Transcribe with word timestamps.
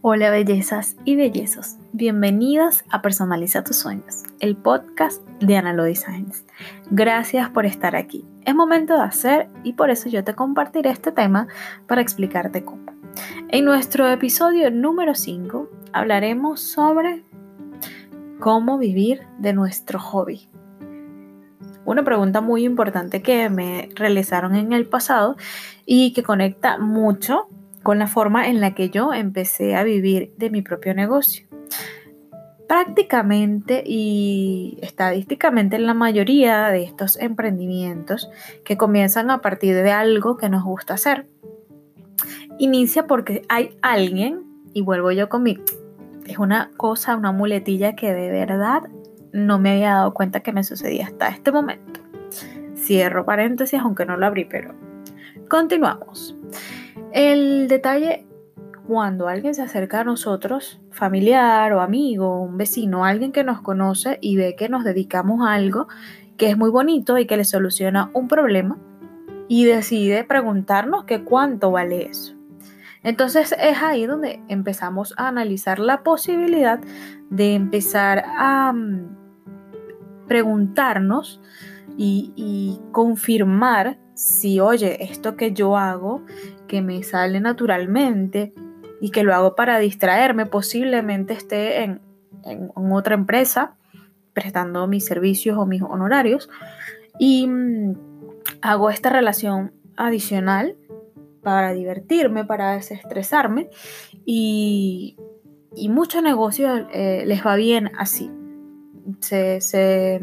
Hola 0.00 0.30
bellezas 0.30 0.96
y 1.04 1.16
bellezos, 1.16 1.76
bienvenidas 1.92 2.84
a 2.88 3.02
Personaliza 3.02 3.64
tus 3.64 3.78
sueños, 3.78 4.22
el 4.38 4.56
podcast 4.56 5.26
de 5.40 5.56
Analo 5.56 5.82
Designs. 5.82 6.44
Gracias 6.92 7.50
por 7.50 7.66
estar 7.66 7.96
aquí. 7.96 8.24
Es 8.44 8.54
momento 8.54 8.94
de 8.94 9.02
hacer 9.02 9.48
y 9.64 9.72
por 9.72 9.90
eso 9.90 10.08
yo 10.08 10.22
te 10.22 10.36
compartiré 10.36 10.90
este 10.90 11.10
tema 11.10 11.48
para 11.88 12.00
explicarte 12.00 12.64
cómo. 12.64 12.84
En 13.48 13.64
nuestro 13.64 14.08
episodio 14.08 14.70
número 14.70 15.16
5 15.16 15.68
hablaremos 15.92 16.60
sobre 16.60 17.24
cómo 18.38 18.78
vivir 18.78 19.22
de 19.40 19.52
nuestro 19.52 19.98
hobby. 19.98 20.48
Una 21.84 22.04
pregunta 22.04 22.40
muy 22.40 22.64
importante 22.64 23.20
que 23.20 23.50
me 23.50 23.88
realizaron 23.96 24.54
en 24.54 24.72
el 24.72 24.86
pasado 24.86 25.36
y 25.86 26.12
que 26.12 26.22
conecta 26.22 26.78
mucho 26.78 27.48
con 27.88 27.98
la 27.98 28.06
forma 28.06 28.48
en 28.48 28.60
la 28.60 28.74
que 28.74 28.90
yo 28.90 29.14
empecé 29.14 29.74
a 29.74 29.82
vivir 29.82 30.34
de 30.36 30.50
mi 30.50 30.60
propio 30.60 30.92
negocio. 30.92 31.46
Prácticamente 32.68 33.82
y 33.82 34.78
estadísticamente 34.82 35.76
en 35.76 35.86
la 35.86 35.94
mayoría 35.94 36.68
de 36.68 36.82
estos 36.82 37.18
emprendimientos 37.18 38.28
que 38.62 38.76
comienzan 38.76 39.30
a 39.30 39.40
partir 39.40 39.74
de 39.74 39.90
algo 39.90 40.36
que 40.36 40.50
nos 40.50 40.64
gusta 40.64 40.92
hacer, 40.92 41.28
inicia 42.58 43.06
porque 43.06 43.40
hay 43.48 43.78
alguien, 43.80 44.42
y 44.74 44.82
vuelvo 44.82 45.10
yo 45.10 45.30
con 45.30 45.44
mi, 45.44 45.58
es 46.26 46.36
una 46.36 46.70
cosa, 46.76 47.16
una 47.16 47.32
muletilla 47.32 47.96
que 47.96 48.12
de 48.12 48.28
verdad 48.28 48.82
no 49.32 49.58
me 49.58 49.70
había 49.70 49.94
dado 49.94 50.12
cuenta 50.12 50.40
que 50.40 50.52
me 50.52 50.62
sucedía 50.62 51.06
hasta 51.06 51.28
este 51.28 51.52
momento. 51.52 52.00
Cierro 52.76 53.24
paréntesis, 53.24 53.80
aunque 53.80 54.04
no 54.04 54.18
lo 54.18 54.26
abrí, 54.26 54.44
pero 54.44 54.74
continuamos. 55.48 56.37
El 57.12 57.68
detalle 57.68 58.26
cuando 58.86 59.28
alguien 59.28 59.54
se 59.54 59.62
acerca 59.62 60.00
a 60.00 60.04
nosotros, 60.04 60.80
familiar 60.90 61.72
o 61.74 61.82
amigo, 61.82 62.40
un 62.40 62.56
vecino, 62.56 63.04
alguien 63.04 63.32
que 63.32 63.44
nos 63.44 63.60
conoce 63.60 64.18
y 64.22 64.36
ve 64.36 64.56
que 64.56 64.70
nos 64.70 64.82
dedicamos 64.82 65.46
a 65.46 65.52
algo 65.52 65.88
que 66.38 66.48
es 66.48 66.56
muy 66.56 66.70
bonito 66.70 67.18
y 67.18 67.26
que 67.26 67.36
le 67.36 67.44
soluciona 67.44 68.10
un 68.14 68.28
problema 68.28 68.78
y 69.46 69.64
decide 69.64 70.24
preguntarnos 70.24 71.04
que 71.04 71.22
cuánto 71.22 71.70
vale 71.70 72.06
eso. 72.06 72.34
Entonces 73.02 73.54
es 73.58 73.82
ahí 73.82 74.06
donde 74.06 74.40
empezamos 74.48 75.12
a 75.18 75.28
analizar 75.28 75.78
la 75.78 76.02
posibilidad 76.02 76.80
de 77.28 77.54
empezar 77.54 78.24
a 78.38 78.72
mm, 78.72 79.16
preguntarnos 80.26 81.42
y, 81.98 82.32
y 82.36 82.80
confirmar 82.92 83.98
si, 84.14 84.60
oye, 84.60 85.04
esto 85.04 85.36
que 85.36 85.52
yo 85.52 85.76
hago 85.76 86.22
que 86.68 86.82
me 86.82 87.02
sale 87.02 87.40
naturalmente 87.40 88.52
y 89.00 89.10
que 89.10 89.24
lo 89.24 89.34
hago 89.34 89.56
para 89.56 89.78
distraerme, 89.78 90.46
posiblemente 90.46 91.34
esté 91.34 91.82
en, 91.82 92.00
otra 92.74 93.14
empresa 93.14 93.74
prestando 94.32 94.86
mis 94.86 95.04
servicios 95.04 95.58
o 95.58 95.66
mis 95.66 95.82
honorarios 95.82 96.48
y 97.18 97.46
mm, 97.48 97.96
hago 98.62 98.90
esta 98.90 99.10
relación 99.10 99.72
adicional 99.96 100.76
para 101.42 101.72
divertirme, 101.72 102.44
para 102.44 102.72
desestresarme 102.72 103.68
y, 104.24 105.16
y 105.74 105.88
muchos 105.88 106.22
negocios 106.22 106.82
eh, 106.92 107.24
les 107.26 107.44
va 107.44 107.56
bien 107.56 107.90
así. 107.98 108.30
Se, 109.20 109.62
se, 109.62 110.20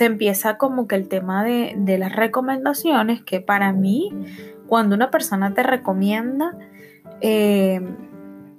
empieza 0.00 0.56
como 0.56 0.88
que 0.88 0.96
el 0.96 1.08
tema 1.08 1.44
de, 1.44 1.74
de 1.76 1.96
las 1.96 2.14
recomendaciones 2.14 3.22
que 3.22 3.40
para 3.40 3.72
mí 3.72 4.10
cuando 4.70 4.94
una 4.94 5.10
persona 5.10 5.52
te 5.52 5.64
recomienda, 5.64 6.56
eh, 7.20 7.80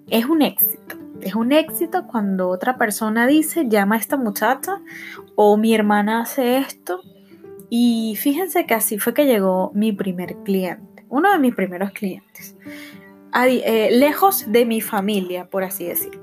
es 0.09 0.25
un 0.25 0.41
éxito. 0.41 0.97
Es 1.21 1.35
un 1.35 1.53
éxito 1.53 2.05
cuando 2.05 2.49
otra 2.49 2.77
persona 2.77 3.27
dice, 3.27 3.69
llama 3.69 3.95
a 3.95 3.99
esta 3.99 4.17
muchacha 4.17 4.81
o 5.35 5.55
mi 5.55 5.73
hermana 5.73 6.19
hace 6.19 6.57
esto. 6.57 6.99
Y 7.69 8.17
fíjense 8.19 8.65
que 8.65 8.73
así 8.73 8.99
fue 8.99 9.13
que 9.13 9.25
llegó 9.25 9.71
mi 9.73 9.93
primer 9.93 10.35
cliente, 10.43 11.05
uno 11.07 11.31
de 11.31 11.39
mis 11.39 11.55
primeros 11.55 11.91
clientes, 11.91 12.57
eh, 13.33 13.89
lejos 13.93 14.51
de 14.51 14.65
mi 14.65 14.81
familia, 14.81 15.45
por 15.45 15.63
así 15.63 15.85
decirlo. 15.85 16.21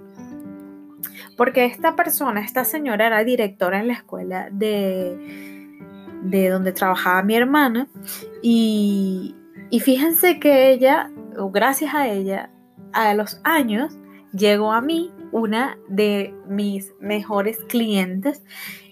Porque 1.35 1.65
esta 1.65 1.97
persona, 1.97 2.43
esta 2.43 2.65
señora 2.65 3.07
era 3.07 3.25
directora 3.25 3.81
en 3.81 3.87
la 3.87 3.95
escuela 3.95 4.51
de, 4.53 5.81
de 6.25 6.51
donde 6.51 6.73
trabajaba 6.73 7.23
mi 7.23 7.37
hermana 7.37 7.89
y, 8.43 9.35
y 9.71 9.81
fíjense 9.81 10.41
que 10.41 10.71
ella, 10.71 11.11
o 11.37 11.51
gracias 11.51 11.95
a 11.95 12.09
ella, 12.09 12.51
a 12.93 13.15
los 13.15 13.41
años 13.45 13.99
llegó 14.33 14.73
a 14.73 14.81
mí 14.81 15.13
una 15.33 15.79
de 15.89 16.35
mis 16.47 16.95
mejores 17.01 17.59
clientes. 17.69 18.43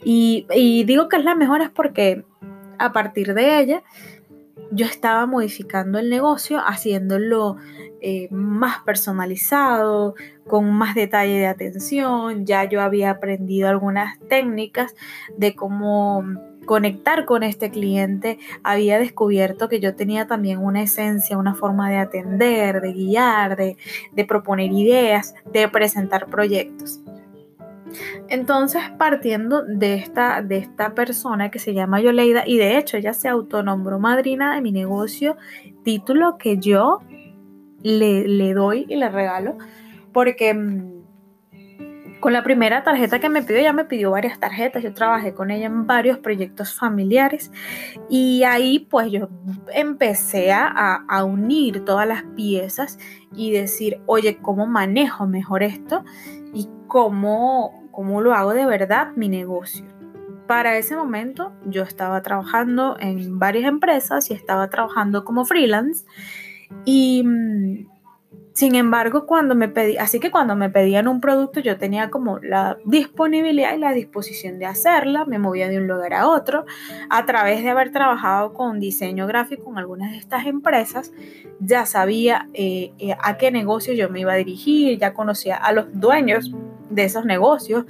Y, 0.04 0.47
digo 0.84 1.09
que 1.09 1.16
es 1.16 1.25
la 1.25 1.34
mejor 1.34 1.62
es 1.62 1.70
porque 1.70 2.25
a 2.78 2.92
partir 2.92 3.34
de 3.34 3.60
ella 3.60 3.82
yo 4.70 4.87
estaba 4.87 5.26
modificando 5.26 5.98
el 5.98 6.10
negocio, 6.10 6.59
haciéndolo 6.59 7.56
eh, 8.00 8.28
más 8.31 8.82
personalizado, 8.82 10.14
con 10.47 10.70
más 10.72 10.94
detalle 10.94 11.38
de 11.38 11.47
atención. 11.47 12.44
Ya 12.44 12.64
yo 12.64 12.82
había 12.82 13.10
aprendido 13.10 13.69
algunas 13.69 14.19
técnicas 14.28 14.94
de 15.37 15.54
cómo 15.54 16.25
conectar 16.66 17.25
con 17.25 17.43
este 17.43 17.71
cliente, 17.71 18.38
había 18.62 18.99
descubierto 18.99 19.69
que 19.69 19.81
yo 19.81 19.94
tenía 19.94 20.27
también 20.27 20.59
una 20.59 20.82
esencia, 20.82 21.38
una 21.38 21.54
forma 21.54 21.88
de 21.88 21.97
atender, 21.97 22.81
de 22.82 22.93
guiar, 22.93 23.56
de, 23.56 24.25
proponer 24.27 24.72
ideas, 24.72 25.34
de 25.50 25.69
presentar 25.69 26.26
proyectos. 26.26 27.00
Entonces, 28.28 28.82
partiendo 28.99 29.62
de 29.62 29.94
esta, 29.94 30.43
de 30.43 30.59
esta 30.59 30.94
persona 30.94 31.50
que 31.50 31.59
se 31.59 31.72
llama 31.72 32.00
Yoleida, 32.00 32.43
y 32.47 32.59
de 32.59 32.76
hecho 32.76 32.97
ella 32.97 33.15
se 33.15 33.28
autonombró 33.28 33.99
madrina 33.99 34.55
de 34.55 34.60
mi 34.60 34.72
negocio, 34.72 35.37
título 35.84 36.37
que 36.37 36.59
yo 36.59 37.00
le, 37.82 38.26
le 38.26 38.53
doy 38.53 38.84
y 38.88 38.97
le 38.97 39.09
regalo, 39.09 39.56
porque 40.12 40.53
mm, 40.53 40.96
con 42.21 42.32
la 42.32 42.43
primera 42.43 42.82
tarjeta 42.82 43.19
que 43.19 43.28
me 43.28 43.43
pidió, 43.43 43.62
ya 43.62 43.72
me 43.72 43.84
pidió 43.84 44.10
varias 44.10 44.38
tarjetas, 44.38 44.82
yo 44.82 44.93
trabajé 44.93 45.34
con 45.34 45.50
ella 45.50 45.66
en 45.66 45.87
varios 45.87 46.19
proyectos 46.19 46.75
familiares 46.75 47.50
y 48.09 48.43
ahí 48.44 48.81
pues 48.91 49.10
yo 49.10 49.28
empecé 49.72 50.53
a, 50.53 51.03
unir 51.25 51.84
todas 51.84 52.06
las 52.06 52.22
piezas 52.34 52.99
y 53.34 53.50
decir, 53.50 54.00
oye, 54.06 54.38
¿cómo 54.41 54.66
manejo 54.66 55.26
mejor 55.26 55.62
esto? 55.62 56.05
Y 56.53 56.69
cómo, 56.87 57.88
cómo 57.91 58.21
lo 58.21 58.34
hago 58.34 58.55
de 58.55 58.66
verdad 58.66 59.12
mi 59.16 59.28
negocio. 59.28 59.84
Para 60.47 60.76
ese 60.78 60.94
momento 60.94 61.53
yo 61.65 61.82
estaba 61.82 62.22
trabajando 62.22 62.97
en 63.00 63.38
varias 63.38 63.65
empresas 63.65 64.31
y 64.31 64.34
estaba 64.34 64.69
trabajando 64.69 65.25
como 65.25 65.44
freelance 65.44 66.05
y 66.84 67.22
mm, 67.25 67.96
sin 68.56 68.75
embargo, 68.75 69.27
cuando 69.27 69.55
me 69.55 69.69
pedí, 69.69 69.99
así 69.99 70.19
que 70.19 70.31
cuando 70.31 70.56
me 70.56 70.71
pedían 70.71 71.09
un 71.09 71.21
producto, 71.21 71.61
yo 71.61 71.77
tenía 71.77 72.09
como 72.09 72.39
la 72.39 72.78
disponibilidad 72.87 73.75
y 73.75 73.78
la 73.78 73.93
disposición 73.93 74.59
de 74.59 74.65
hacerla, 74.65 75.27
me 75.27 75.39
movía 75.39 75.69
de 75.69 75.77
un 75.77 75.87
lugar 75.87 76.15
a 76.15 76.27
otro. 76.27 76.65
A 77.11 77.27
través 77.27 77.62
de 77.62 77.69
haber 77.69 77.93
trabajado 77.93 78.55
con 78.55 78.81
diseño 78.81 79.27
gráfico 79.27 79.71
en 79.71 79.77
algunas 79.77 80.12
de 80.12 80.17
estas 80.17 80.47
empresas, 80.47 81.12
ya 81.61 81.84
sabía 81.84 82.49
eh, 82.55 82.94
eh, 82.99 83.15
a 83.22 83.37
qué 83.37 83.50
negocio 83.50 83.93
yo 83.93 84.09
me 84.09 84.21
iba 84.21 84.33
a 84.33 84.37
dirigir, 84.37 84.99
ya 84.99 85.12
conocía 85.12 85.56
a 85.56 85.73
los 85.73 85.88
dueños 85.93 86.50
de 86.88 87.05
esos 87.05 87.27
negocios, 87.27 87.84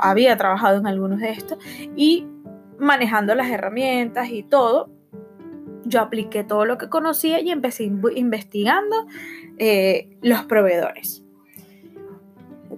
había 0.00 0.36
trabajado 0.36 0.78
en 0.78 0.86
algunos 0.86 1.18
de 1.18 1.30
estos 1.30 1.58
y 1.96 2.24
manejando 2.78 3.34
las 3.34 3.50
herramientas 3.50 4.28
y 4.30 4.44
todo, 4.44 4.90
yo 5.86 6.00
apliqué 6.00 6.44
todo 6.44 6.64
lo 6.64 6.78
que 6.78 6.88
conocía 6.88 7.40
y 7.40 7.50
empecé 7.50 7.84
investigando 7.84 9.06
eh, 9.58 10.16
los 10.22 10.44
proveedores. 10.44 11.22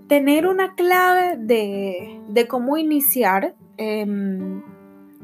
Tener 0.07 0.47
una 0.47 0.75
clave 0.75 1.37
de, 1.39 2.47
cómo 2.49 2.77
iniciar 2.77 3.55
em, 3.77 4.63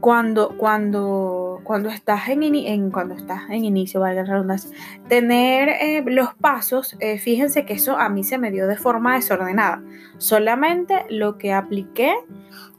cuando, 0.00 0.56
cuando, 0.58 1.60
cuando, 1.64 1.88
estás 1.88 2.28
en, 2.28 2.90
cuando 2.90 3.14
estás 3.14 3.48
en 3.48 3.64
inicio, 3.64 4.00
valga 4.00 4.22
la 4.22 4.32
redundancia, 4.32 4.76
tener 5.08 5.68
eh, 5.68 6.04
los 6.06 6.34
pasos, 6.34 6.96
eh, 7.00 7.18
fíjense 7.18 7.64
que 7.64 7.74
eso 7.74 7.96
a 7.96 8.08
mí 8.08 8.24
se 8.24 8.36
me 8.36 8.50
dio 8.50 8.66
de 8.66 8.76
forma 8.76 9.14
desordenada. 9.14 9.82
Solamente 10.18 11.06
lo 11.08 11.38
que 11.38 11.52
apliqué 11.52 12.12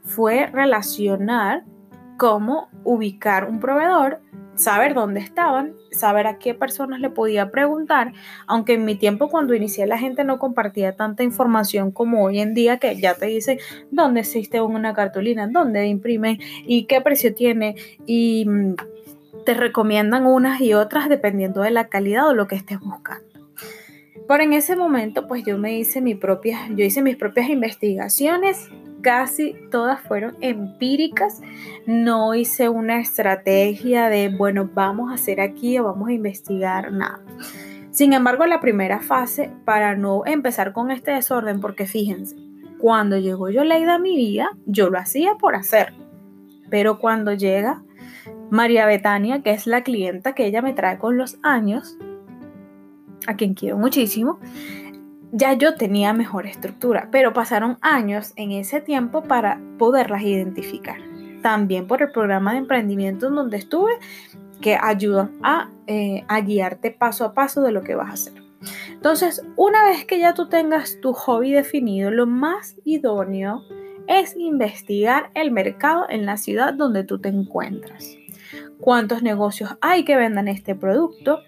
fue 0.04 0.46
relacionar 0.46 1.64
cómo 2.16 2.68
ubicar 2.84 3.48
un 3.48 3.60
proveedor 3.60 4.20
saber 4.56 4.94
dónde 4.94 5.20
estaban, 5.20 5.74
saber 5.90 6.26
a 6.26 6.38
qué 6.38 6.54
personas 6.54 7.00
le 7.00 7.10
podía 7.10 7.50
preguntar, 7.50 8.12
aunque 8.46 8.74
en 8.74 8.84
mi 8.84 8.96
tiempo 8.96 9.28
cuando 9.28 9.54
inicié 9.54 9.86
la 9.86 9.98
gente 9.98 10.24
no 10.24 10.38
compartía 10.38 10.96
tanta 10.96 11.22
información 11.22 11.92
como 11.92 12.24
hoy 12.24 12.40
en 12.40 12.54
día 12.54 12.78
que 12.78 12.96
ya 12.96 13.14
te 13.14 13.26
dice 13.26 13.58
dónde 13.90 14.20
existe 14.20 14.60
una 14.60 14.94
cartulina, 14.94 15.46
dónde 15.46 15.86
imprimen 15.86 16.38
y 16.66 16.84
qué 16.84 17.00
precio 17.00 17.34
tiene 17.34 17.76
y 18.06 18.44
mm, 18.46 18.74
te 19.44 19.54
recomiendan 19.54 20.26
unas 20.26 20.60
y 20.60 20.74
otras 20.74 21.08
dependiendo 21.08 21.62
de 21.62 21.70
la 21.70 21.88
calidad 21.88 22.28
o 22.28 22.34
lo 22.34 22.48
que 22.48 22.56
estés 22.56 22.80
buscando. 22.80 23.24
Pero 24.28 24.42
en 24.42 24.52
ese 24.54 24.74
momento, 24.74 25.28
pues 25.28 25.44
yo 25.44 25.56
me 25.56 25.78
hice 25.78 26.00
mi 26.00 26.14
propia, 26.16 26.68
yo 26.70 26.84
hice 26.84 27.00
mis 27.00 27.16
propias 27.16 27.48
investigaciones, 27.48 28.68
casi 29.06 29.54
todas 29.70 30.00
fueron 30.00 30.36
empíricas. 30.40 31.40
No 31.86 32.34
hice 32.34 32.68
una 32.68 32.98
estrategia 32.98 34.08
de, 34.08 34.30
bueno, 34.30 34.68
vamos 34.74 35.12
a 35.12 35.14
hacer 35.14 35.40
aquí 35.40 35.78
o 35.78 35.84
vamos 35.84 36.08
a 36.08 36.12
investigar, 36.12 36.90
nada. 36.90 37.20
Sin 37.92 38.12
embargo, 38.12 38.46
la 38.46 38.58
primera 38.58 38.98
fase, 38.98 39.52
para 39.64 39.94
no 39.94 40.26
empezar 40.26 40.72
con 40.72 40.90
este 40.90 41.12
desorden, 41.12 41.60
porque 41.60 41.86
fíjense, 41.86 42.34
cuando 42.80 43.16
llegó 43.16 43.48
Yoleida 43.48 43.94
a 43.94 43.98
mi 44.00 44.16
vida, 44.16 44.50
yo 44.66 44.90
lo 44.90 44.98
hacía 44.98 45.36
por 45.36 45.54
hacer. 45.54 45.94
Pero 46.68 46.98
cuando 46.98 47.32
llega 47.32 47.84
María 48.50 48.86
Betania, 48.86 49.40
que 49.40 49.52
es 49.52 49.68
la 49.68 49.84
clienta 49.84 50.34
que 50.34 50.46
ella 50.46 50.62
me 50.62 50.72
trae 50.72 50.98
con 50.98 51.16
los 51.16 51.38
años, 51.44 51.96
a 53.28 53.36
quien 53.36 53.54
quiero 53.54 53.78
muchísimo, 53.78 54.40
ya 55.32 55.52
yo 55.54 55.74
tenía 55.74 56.12
mejor 56.12 56.46
estructura, 56.46 57.08
pero 57.10 57.32
pasaron 57.32 57.78
años 57.80 58.32
en 58.36 58.52
ese 58.52 58.80
tiempo 58.80 59.22
para 59.22 59.60
poderlas 59.78 60.22
identificar. 60.22 60.98
También 61.42 61.86
por 61.86 62.02
el 62.02 62.10
programa 62.10 62.52
de 62.52 62.58
emprendimiento 62.58 63.28
en 63.28 63.34
donde 63.34 63.56
estuve, 63.56 63.92
que 64.60 64.78
ayudan 64.80 65.32
a, 65.42 65.70
eh, 65.86 66.24
a 66.28 66.40
guiarte 66.40 66.90
paso 66.90 67.24
a 67.24 67.34
paso 67.34 67.60
de 67.60 67.72
lo 67.72 67.82
que 67.82 67.94
vas 67.94 68.08
a 68.08 68.12
hacer. 68.14 68.42
Entonces, 68.90 69.44
una 69.56 69.84
vez 69.84 70.04
que 70.06 70.18
ya 70.18 70.34
tú 70.34 70.48
tengas 70.48 70.98
tu 71.00 71.12
hobby 71.12 71.52
definido, 71.52 72.10
lo 72.10 72.26
más 72.26 72.76
idóneo 72.84 73.62
es 74.08 74.34
investigar 74.36 75.30
el 75.34 75.50
mercado 75.50 76.06
en 76.08 76.26
la 76.26 76.36
ciudad 76.36 76.72
donde 76.72 77.04
tú 77.04 77.20
te 77.20 77.28
encuentras 77.28 78.16
cuántos 78.80 79.22
negocios 79.22 79.76
hay 79.80 80.04
que 80.04 80.16
vendan 80.16 80.48
este 80.48 80.74
producto, 80.74 81.40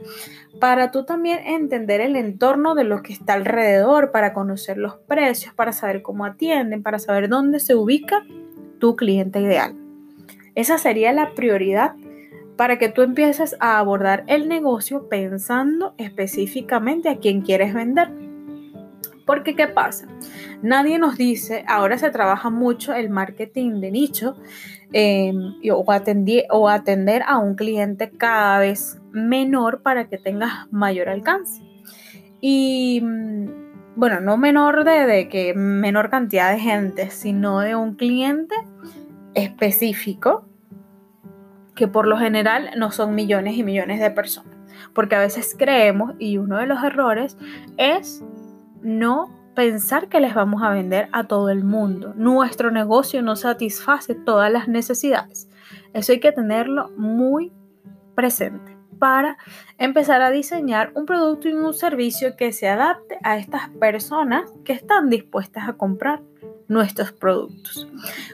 para 0.60 0.90
tú 0.90 1.04
también 1.04 1.38
entender 1.46 2.00
el 2.00 2.16
entorno 2.16 2.74
de 2.74 2.84
lo 2.84 3.02
que 3.02 3.12
está 3.12 3.34
alrededor, 3.34 4.10
para 4.10 4.32
conocer 4.32 4.78
los 4.78 4.96
precios, 4.96 5.54
para 5.54 5.72
saber 5.72 6.02
cómo 6.02 6.24
atienden, 6.24 6.82
para 6.82 6.98
saber 6.98 7.28
dónde 7.28 7.60
se 7.60 7.74
ubica 7.74 8.24
tu 8.78 8.96
cliente 8.96 9.40
ideal. 9.40 9.74
Esa 10.54 10.78
sería 10.78 11.12
la 11.12 11.34
prioridad 11.34 11.94
para 12.56 12.78
que 12.78 12.88
tú 12.88 13.02
empieces 13.02 13.56
a 13.60 13.78
abordar 13.78 14.24
el 14.26 14.48
negocio 14.48 15.08
pensando 15.08 15.94
específicamente 15.96 17.08
a 17.08 17.18
quién 17.18 17.42
quieres 17.42 17.72
vender. 17.72 18.10
Porque, 19.24 19.54
¿qué 19.54 19.68
pasa? 19.68 20.08
Nadie 20.62 20.98
nos 20.98 21.16
dice, 21.16 21.64
ahora 21.68 21.98
se 21.98 22.10
trabaja 22.10 22.50
mucho 22.50 22.94
el 22.94 23.10
marketing 23.10 23.80
de 23.80 23.90
nicho 23.92 24.36
em, 24.92 25.54
o, 25.70 25.84
o 26.50 26.68
atender 26.68 27.22
a 27.26 27.38
un 27.38 27.54
cliente 27.54 28.10
cada 28.10 28.58
vez 28.58 29.00
menor 29.12 29.82
para 29.82 30.08
que 30.08 30.18
tengas 30.18 30.70
mayor 30.70 31.08
alcance. 31.08 31.62
Y 32.40 33.00
mm, 33.02 33.96
bueno, 33.96 34.20
no 34.20 34.36
menor 34.36 34.84
de, 34.84 35.06
de 35.06 35.28
que 35.28 35.54
menor 35.54 36.10
cantidad 36.10 36.52
de 36.52 36.60
gente, 36.60 37.10
sino 37.10 37.60
de 37.60 37.74
un 37.74 37.96
cliente 37.96 38.54
específico 39.34 40.44
que 41.74 41.86
por 41.86 42.06
lo 42.06 42.18
general 42.18 42.70
no 42.76 42.90
son 42.90 43.14
millones 43.14 43.56
y 43.56 43.62
millones 43.62 44.00
de 44.00 44.10
personas. 44.10 44.56
Porque 44.94 45.14
a 45.14 45.20
veces 45.20 45.54
creemos, 45.56 46.14
y 46.18 46.38
uno 46.38 46.58
de 46.58 46.66
los 46.66 46.82
errores 46.82 47.36
es 47.76 48.24
no 48.82 49.37
pensar 49.58 50.08
que 50.08 50.20
les 50.20 50.34
vamos 50.34 50.62
a 50.62 50.70
vender 50.70 51.08
a 51.10 51.24
todo 51.24 51.48
el 51.50 51.64
mundo. 51.64 52.12
Nuestro 52.14 52.70
negocio 52.70 53.22
no 53.22 53.34
satisface 53.34 54.14
todas 54.14 54.52
las 54.52 54.68
necesidades. 54.68 55.48
Eso 55.92 56.12
hay 56.12 56.20
que 56.20 56.30
tenerlo 56.30 56.92
muy 56.96 57.52
presente 58.14 58.76
para 59.00 59.36
empezar 59.76 60.22
a 60.22 60.30
diseñar 60.30 60.92
un 60.94 61.06
producto 61.06 61.48
y 61.48 61.54
un 61.54 61.74
servicio 61.74 62.36
que 62.36 62.52
se 62.52 62.68
adapte 62.68 63.18
a 63.24 63.36
estas 63.36 63.68
personas 63.70 64.48
que 64.64 64.74
están 64.74 65.10
dispuestas 65.10 65.68
a 65.68 65.72
comprar 65.72 66.22
nuestros 66.68 67.10
productos. 67.10 67.88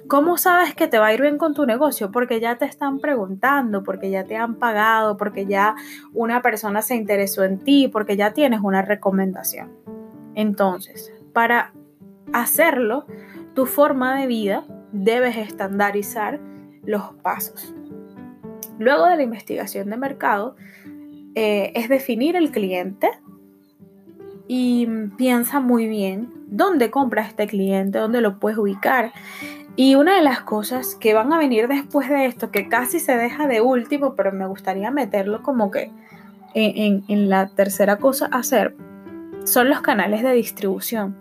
¿Cómo 0.06 0.37
sabes 0.37 0.75
que 0.75 0.88
te 0.88 0.99
va 0.99 1.06
a 1.06 1.15
ir 1.15 1.23
bien 1.23 1.38
con 1.38 1.55
tu 1.55 1.65
negocio? 1.65 2.11
Porque 2.11 2.38
ya 2.38 2.59
te 2.59 2.67
están 2.67 2.99
preguntando, 2.99 3.82
porque 3.82 4.11
ya 4.11 4.25
te 4.25 4.37
han 4.37 4.56
pagado, 4.56 5.17
porque 5.17 5.47
ya 5.47 5.75
una 6.12 6.43
persona 6.43 6.82
se 6.82 6.97
interesó 6.97 7.44
en 7.44 7.61
ti, 7.61 7.88
porque 7.88 8.15
ya 8.19 8.35
tienes 8.35 8.61
una 8.62 8.82
recomendación. 8.82 9.73
Entonces, 10.35 11.14
para 11.35 11.75
hacerlo, 12.33 13.07
tu 13.55 13.67
forma 13.67 14.19
de 14.19 14.27
vida 14.27 14.65
debes 14.93 15.37
estandarizar 15.37 16.41
los 16.85 17.13
pasos. 17.23 17.75
Luego 18.79 19.07
de 19.07 19.17
la 19.17 19.23
investigación 19.23 19.91
de 19.91 19.97
mercado, 19.99 20.57
eh, 21.35 21.73
es 21.75 21.89
definir 21.89 22.37
el 22.37 22.51
cliente 22.51 23.11
y 24.47 24.87
piensa 25.17 25.61
muy 25.61 25.87
bien 25.87 26.33
dónde 26.47 26.91
compra 26.91 27.27
este 27.27 27.47
cliente, 27.47 27.99
dónde 27.99 28.21
lo 28.21 28.39
puedes 28.39 28.59
ubicar. 28.59 29.13
Y 29.77 29.97
una 29.97 30.15
de 30.15 30.23
las 30.23 30.41
cosas 30.41 30.95
que 30.95 31.15
van 31.15 31.33
a 31.33 31.39
venir 31.39 31.67
después 31.67 32.09
de 32.09 32.27
esto, 32.27 32.53
que 32.53 32.69
casi 32.69 33.01
se 33.01 33.17
deja 33.17 33.49
de 33.49 33.61
último, 33.61 34.15
pero 34.15 34.31
me 34.33 34.47
gustaría 34.47 34.91
meterlo 34.93 35.43
como 35.43 35.73
que 35.73 35.91
en, 36.55 37.05
en 37.09 37.29
la 37.29 37.49
tercera 37.49 37.97
cosa 37.97 38.29
a 38.31 38.39
hacer, 38.39 38.77
son 39.44 39.69
los 39.69 39.81
canales 39.81 40.23
de 40.23 40.32
distribución. 40.32 41.17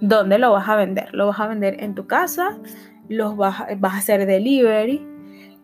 ¿Dónde 0.00 0.38
lo 0.38 0.52
vas 0.52 0.68
a 0.68 0.76
vender? 0.76 1.14
¿Lo 1.14 1.26
vas 1.26 1.40
a 1.40 1.46
vender 1.46 1.82
en 1.82 1.94
tu 1.94 2.06
casa? 2.06 2.58
¿Los 3.08 3.36
vas, 3.36 3.62
vas 3.78 3.94
a 3.94 3.98
hacer 3.98 4.26
delivery? 4.26 5.06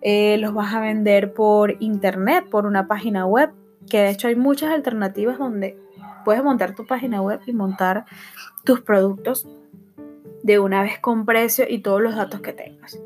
Eh, 0.01 0.37
¿Los 0.39 0.55
vas 0.55 0.75
a 0.75 0.81
vender 0.81 1.33
por 1.33 1.77
internet, 1.81 2.47
por 2.51 2.67
una 2.67 2.87
página 2.87 3.27
web? 3.27 3.51
Que 3.89 3.99
de 3.99 4.11
hecho 4.11 4.29
hay 4.29 4.37
muchas 4.37 4.73
alternativas 4.73 5.39
donde 5.39 5.79
puedes 6.25 6.43
montar 6.43 6.75
tu 6.75 6.87
página 6.87 7.21
web 7.21 7.41
y 7.47 7.53
montar 7.53 8.07
tus 8.65 8.81
productos 8.81 9.47
de 10.43 10.59
una 10.59 10.83
vez 10.83 10.99
con 10.99 11.25
precio 11.25 11.65
y 11.69 11.79
todos 11.79 12.01
los 12.01 12.17
datos 12.17 12.41
que 12.41 12.53
tengas. 12.53 12.99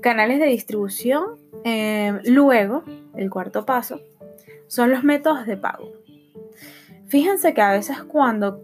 Canales 0.00 0.38
de 0.38 0.46
distribución. 0.46 1.38
Eh, 1.64 2.18
luego, 2.24 2.84
el 3.14 3.28
cuarto 3.30 3.66
paso, 3.66 4.00
son 4.66 4.90
los 4.90 5.04
métodos 5.04 5.46
de 5.46 5.56
pago. 5.56 5.92
Fíjense 7.10 7.54
que 7.54 7.60
a 7.60 7.72
veces 7.72 8.02
cuando 8.04 8.62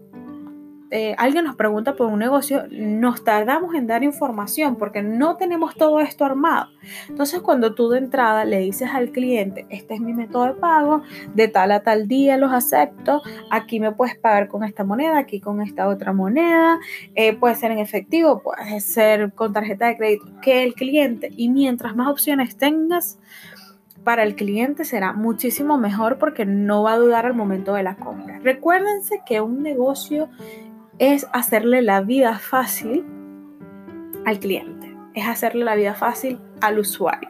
eh, 0.89 1.15
alguien 1.17 1.43
nos 1.43 1.57
pregunta 1.57 1.97
por 1.97 2.07
un 2.07 2.19
negocio, 2.19 2.63
nos 2.71 3.25
tardamos 3.25 3.75
en 3.75 3.87
dar 3.87 4.03
información 4.03 4.77
porque 4.77 5.01
no 5.01 5.35
tenemos 5.35 5.75
todo 5.75 5.99
esto 5.99 6.23
armado. 6.23 6.69
Entonces, 7.09 7.41
cuando 7.41 7.75
tú 7.75 7.89
de 7.89 7.97
entrada 7.97 8.45
le 8.45 8.59
dices 8.59 8.91
al 8.93 9.11
cliente, 9.11 9.65
este 9.69 9.95
es 9.95 9.99
mi 9.99 10.13
método 10.13 10.45
de 10.45 10.53
pago, 10.53 11.01
de 11.33 11.49
tal 11.49 11.73
a 11.73 11.81
tal 11.81 12.07
día 12.07 12.37
los 12.37 12.53
acepto, 12.53 13.21
aquí 13.51 13.81
me 13.81 13.91
puedes 13.91 14.17
pagar 14.17 14.47
con 14.47 14.63
esta 14.63 14.85
moneda, 14.85 15.17
aquí 15.17 15.41
con 15.41 15.61
esta 15.61 15.89
otra 15.89 16.13
moneda, 16.13 16.79
eh, 17.15 17.35
puede 17.35 17.55
ser 17.55 17.71
en 17.71 17.79
efectivo, 17.79 18.41
puede 18.41 18.79
ser 18.79 19.33
con 19.33 19.51
tarjeta 19.51 19.87
de 19.87 19.97
crédito, 19.97 20.25
que 20.41 20.63
el 20.63 20.73
cliente, 20.73 21.31
y 21.35 21.49
mientras 21.49 21.97
más 21.97 22.07
opciones 22.07 22.55
tengas, 22.55 23.19
para 24.07 24.23
el 24.23 24.35
cliente 24.35 24.85
será 24.85 25.11
muchísimo 25.11 25.77
mejor 25.77 26.17
porque 26.17 26.45
no 26.45 26.81
va 26.81 26.93
a 26.93 26.97
dudar 26.97 27.25
al 27.25 27.33
momento 27.33 27.73
de 27.73 27.83
la 27.83 27.97
compra. 27.97 28.39
Recuérdense 28.39 29.19
que 29.25 29.41
un 29.41 29.61
negocio 29.61 30.29
es 30.97 31.27
hacerle 31.33 31.81
la 31.81 31.99
vida 31.99 32.39
fácil 32.39 33.03
al 34.25 34.39
cliente, 34.39 34.95
es 35.13 35.27
hacerle 35.27 35.65
la 35.65 35.75
vida 35.75 35.93
fácil 35.93 36.39
al 36.61 36.79
usuario. 36.79 37.27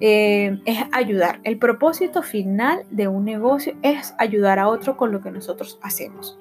Eh, 0.00 0.58
es 0.64 0.78
ayudar. 0.92 1.40
El 1.44 1.58
propósito 1.58 2.22
final 2.22 2.86
de 2.90 3.08
un 3.08 3.26
negocio 3.26 3.76
es 3.82 4.14
ayudar 4.16 4.58
a 4.58 4.68
otro 4.68 4.96
con 4.96 5.12
lo 5.12 5.20
que 5.20 5.30
nosotros 5.30 5.78
hacemos. 5.82 6.38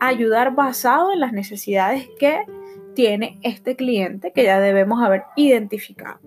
Ayudar 0.00 0.54
basado 0.54 1.12
en 1.12 1.20
las 1.20 1.34
necesidades 1.34 2.08
que 2.18 2.46
tiene 2.94 3.38
este 3.42 3.76
cliente 3.76 4.32
que 4.32 4.44
ya 4.44 4.58
debemos 4.58 5.02
haber 5.02 5.24
identificado. 5.36 6.18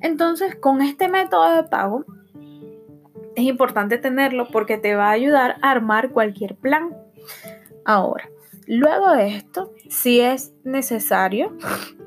Entonces, 0.00 0.54
con 0.56 0.82
este 0.82 1.08
método 1.08 1.54
de 1.54 1.64
pago, 1.64 2.04
es 3.36 3.44
importante 3.44 3.98
tenerlo 3.98 4.48
porque 4.48 4.78
te 4.78 4.94
va 4.94 5.08
a 5.08 5.12
ayudar 5.12 5.56
a 5.62 5.70
armar 5.70 6.10
cualquier 6.10 6.56
plan. 6.56 6.96
Ahora, 7.84 8.28
luego 8.66 9.12
de 9.12 9.36
esto, 9.36 9.72
si 9.88 10.20
es 10.20 10.52
necesario, 10.64 11.56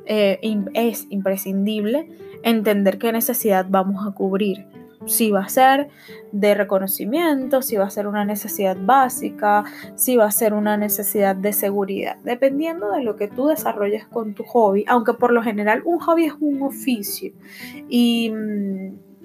eh, 0.06 0.40
es 0.74 1.08
imprescindible 1.10 2.10
entender 2.44 2.98
qué 2.98 3.12
necesidad 3.12 3.66
vamos 3.70 4.06
a 4.06 4.12
cubrir. 4.12 4.66
Si 5.06 5.32
va 5.32 5.42
a 5.42 5.50
ser 5.50 5.90
de 6.32 6.54
reconocimiento, 6.54 7.62
si 7.62 7.76
va 7.76 7.86
a 7.86 7.90
ser 7.90 8.08
una 8.08 8.26
necesidad 8.26 8.78
básica, 8.80 9.64
si 9.96 10.16
va 10.16 10.26
a 10.26 10.32
ser 10.32 10.54
una 10.54 10.78
necesidad 10.78 11.36
de 11.36 11.54
seguridad, 11.54 12.18
dependiendo 12.24 12.92
de 12.92 13.04
lo 13.04 13.16
que 13.16 13.28
tú 13.28 13.48
desarrolles 13.48 14.06
con 14.06 14.34
tu 14.34 14.44
hobby, 14.44 14.86
aunque 14.88 15.14
por 15.14 15.32
lo 15.32 15.42
general 15.42 15.82
un 15.86 16.00
hobby 16.00 16.26
es 16.26 16.34
un 16.40 16.62
oficio. 16.62 17.34
Y, 17.90 18.32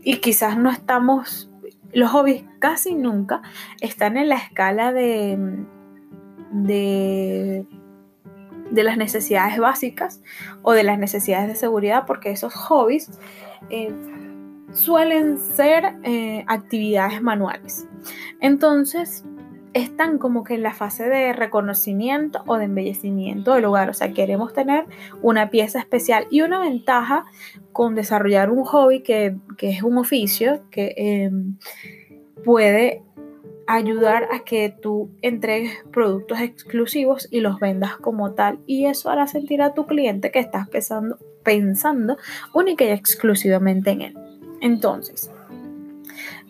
y 0.02 0.16
quizás 0.18 0.58
no 0.58 0.70
estamos, 0.70 1.50
los 1.92 2.10
hobbies 2.10 2.44
casi 2.58 2.94
nunca 2.94 3.42
están 3.80 4.16
en 4.16 4.28
la 4.28 4.36
escala 4.36 4.92
de, 4.92 5.38
de 6.52 7.66
de 8.70 8.82
las 8.82 8.96
necesidades 8.96 9.58
básicas 9.58 10.22
o 10.62 10.72
de 10.72 10.82
las 10.82 10.98
necesidades 10.98 11.48
de 11.48 11.54
seguridad, 11.54 12.04
porque 12.06 12.30
esos 12.30 12.54
hobbies 12.54 13.10
eh, 13.70 13.94
suelen 14.76 15.38
ser 15.38 15.96
eh, 16.04 16.44
actividades 16.46 17.22
manuales. 17.22 17.88
Entonces, 18.40 19.24
están 19.72 20.18
como 20.18 20.44
que 20.44 20.54
en 20.54 20.62
la 20.62 20.72
fase 20.72 21.08
de 21.08 21.32
reconocimiento 21.32 22.42
o 22.46 22.56
de 22.56 22.64
embellecimiento 22.64 23.54
del 23.54 23.64
lugar. 23.64 23.90
O 23.90 23.94
sea, 23.94 24.12
queremos 24.12 24.52
tener 24.52 24.84
una 25.22 25.50
pieza 25.50 25.78
especial 25.78 26.26
y 26.30 26.42
una 26.42 26.60
ventaja 26.60 27.24
con 27.72 27.94
desarrollar 27.94 28.50
un 28.50 28.64
hobby 28.64 29.02
que, 29.02 29.36
es 29.58 29.82
un 29.82 29.98
oficio 29.98 30.62
que 30.70 30.94
em, 30.96 31.56
puede 32.44 33.02
ayudar 33.66 34.28
a 34.30 34.44
que 34.44 34.74
tú 34.80 35.10
entregues 35.22 35.72
productos 35.90 36.40
exclusivos 36.40 37.28
y 37.30 37.40
los 37.40 37.58
vendas 37.60 37.96
como 37.96 38.32
tal. 38.32 38.60
Y 38.66 38.86
eso 38.86 39.10
hará 39.10 39.26
sentir 39.26 39.62
a 39.62 39.74
tu 39.74 39.86
cliente 39.86 40.30
que 40.30 40.38
estás 40.38 40.68
pensando, 40.68 41.18
pensando 41.42 42.16
única 42.54 42.84
y 42.84 42.88
exclusivamente 42.88 43.90
en 43.90 44.00
él. 44.02 44.25
Entonces, 44.66 45.30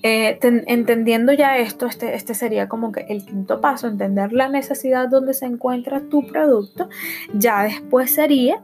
eh, 0.02 0.38
entendiendo 0.40 1.34
ya 1.34 1.58
esto, 1.58 1.84
este, 1.84 2.14
este, 2.14 2.32
sería 2.32 2.66
como 2.66 2.90
que 2.90 3.00
el 3.10 3.26
quinto 3.26 3.60
paso, 3.60 3.88
entender 3.88 4.32
la 4.32 4.48
necesidad 4.48 5.10
donde 5.10 5.34
se 5.34 5.44
encuentra 5.44 6.00
tu 6.00 6.26
producto. 6.26 6.88
Ya 7.34 7.62
después 7.64 8.10
sería 8.10 8.62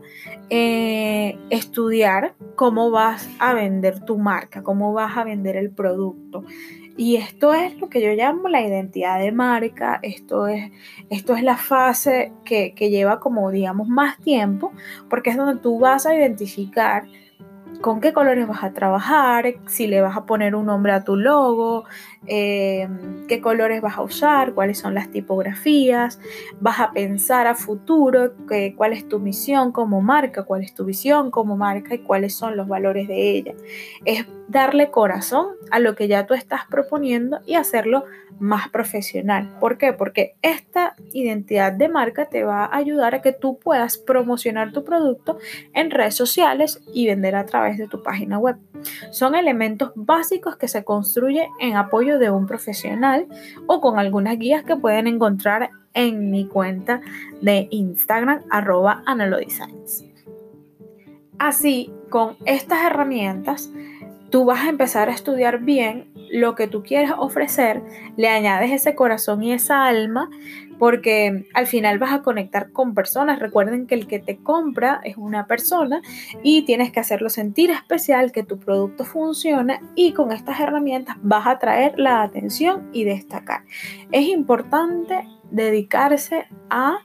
eh, 0.49 1.37
estudiar 1.51 2.35
cómo 2.55 2.91
vas 2.91 3.29
a 3.39 3.53
vender 3.53 4.01
tu 4.01 4.17
marca, 4.17 4.63
cómo 4.63 4.95
vas 4.95 5.19
a 5.19 5.25
vender 5.25 5.57
el 5.57 5.71
producto. 5.71 6.45
Y 6.97 7.17
esto 7.17 7.53
es 7.53 7.79
lo 7.79 7.91
que 7.91 8.01
yo 8.01 8.13
llamo 8.13 8.49
la 8.49 8.67
identidad 8.67 9.19
de 9.19 9.33
marca, 9.33 9.99
esto 10.03 10.47
es, 10.47 10.71
esto 11.11 11.37
es 11.37 11.43
la 11.43 11.59
fase 11.59 12.33
que, 12.47 12.73
que 12.73 12.89
lleva 12.89 13.21
como 13.21 13.51
digamos 13.51 13.87
más 13.87 14.19
tiempo, 14.19 14.73
porque 15.11 15.29
es 15.29 15.37
donde 15.37 15.61
tú 15.61 15.79
vas 15.79 16.07
a 16.07 16.15
identificar 16.15 17.05
con 17.83 18.01
qué 18.01 18.13
colores 18.13 18.47
vas 18.47 18.63
a 18.63 18.73
trabajar, 18.73 19.55
si 19.67 19.89
le 19.89 20.01
vas 20.01 20.17
a 20.17 20.25
poner 20.25 20.55
un 20.55 20.67
nombre 20.67 20.93
a 20.93 21.03
tu 21.03 21.17
logo, 21.17 21.85
eh, 22.27 22.89
qué 23.27 23.41
colores 23.41 23.83
vas 23.83 23.99
a 23.99 24.03
usar, 24.03 24.55
cuáles 24.55 24.79
son 24.79 24.95
las 24.95 25.11
tipografías, 25.11 26.21
vas 26.61 26.79
a 26.79 26.93
pensar 26.93 27.49
a 27.49 27.57
futuro 27.57 28.33
cuál 28.77 28.93
es 28.93 29.09
tu 29.09 29.19
misión 29.19 29.73
como 29.73 30.01
marca, 30.01 30.45
cuál 30.45 30.63
es 30.63 30.73
tu 30.75 30.85
visión 30.85 31.33
como 31.33 31.57
marca 31.57 31.95
y 31.95 31.99
cuáles 31.99 32.35
son 32.35 32.57
los 32.57 32.69
valores 32.69 33.09
de 33.09 33.31
ella. 33.31 33.55
Es 34.05 34.27
darle 34.47 34.91
corazón 34.91 35.49
a 35.71 35.81
lo 35.81 35.97
que 35.97 36.07
ya 36.07 36.27
tú 36.27 36.35
estás 36.35 36.63
proponiendo 36.71 37.41
y 37.47 37.55
hacerlo 37.55 38.05
más 38.39 38.69
profesional. 38.69 39.57
¿Por 39.61 39.79
qué? 39.79 39.93
Porque 39.93 40.35
esta 40.43 40.97
identidad 41.13 41.73
de 41.73 41.89
marca 41.89 42.27
te 42.27 42.45
va 42.45 42.65
a 42.65 42.77
ayudar 42.77 43.15
a 43.15 43.23
que 43.23 43.33
tú 43.33 43.59
puedas 43.59 43.99
promocionar 43.99 44.73
tu 44.73 44.85
producto 44.85 45.39
en 45.75 45.91
redes 45.91 46.17
sociales 46.17 46.81
y 46.93 47.07
vender 47.07 47.37
a 47.37 47.47
través 47.47 47.72
de 47.79 47.89
tu 47.89 48.03
página 48.03 48.39
web. 48.39 48.57
Son 49.11 49.35
elementos 49.35 49.93
básicos 49.95 50.57
que 50.57 50.69
se 50.69 50.85
construyen 50.85 51.49
en 51.61 51.77
apoyo 51.77 52.19
de 52.19 52.31
un 52.31 52.47
profesional 52.47 53.27
o 53.67 53.81
con 53.81 53.99
algunas 53.99 54.39
guías 54.39 54.65
que 54.65 54.77
pueden 54.77 55.07
encontrar 55.07 55.71
en 55.95 56.31
mi 56.31 56.47
cuenta 56.47 57.01
de 57.41 57.69
Instagram 57.71 58.43
arroba 58.51 59.03
analodisigns. 59.07 60.05
Así, 61.39 61.93
con 62.09 62.37
estas 62.45 62.85
herramientas, 62.85 63.71
tú 64.31 64.45
vas 64.45 64.65
a 64.65 64.69
empezar 64.69 65.09
a 65.09 65.13
estudiar 65.13 65.61
bien 65.61 66.13
lo 66.33 66.55
que 66.55 66.67
tú 66.67 66.83
quieres 66.83 67.11
ofrecer, 67.19 67.83
le 68.17 68.29
añades 68.29 68.71
ese 68.71 68.95
corazón 68.95 69.43
y 69.43 69.53
esa 69.53 69.85
alma, 69.85 70.31
porque 70.83 71.47
al 71.55 71.69
final 71.69 72.01
vas 72.01 72.13
a 72.13 72.23
conectar 72.23 72.73
con 72.73 72.93
personas. 72.93 73.39
Recuerden 73.39 73.87
que 73.87 73.95
el 73.95 74.09
que 74.09 74.19
te 74.19 74.39
compra 74.39 75.01
es 75.05 75.17
una 75.17 75.47
persona 75.47 76.03
y 76.43 76.63
tienes 76.63 76.91
que 76.91 76.99
hacerlo 76.99 77.31
sentir 77.31 77.71
especial, 77.71 78.33
que 78.33 78.43
tu 78.43 78.59
producto 78.59 79.05
funciona 79.05 79.81
y 79.95 80.13
con 80.13 80.33
estas 80.33 80.59
herramientas 80.59 81.19
vas 81.23 81.47
a 81.47 81.61
traer 81.61 82.01
la 82.01 82.25
atención 82.25 82.91
y 82.93 83.05
destacar. 83.05 83.63
Es 84.11 84.27
importante 84.27 85.25
dedicarse 85.53 86.49
a 86.69 86.99